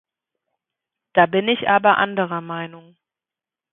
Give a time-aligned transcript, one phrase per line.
[1.13, 2.97] Da bin ich aber anderer Meinung.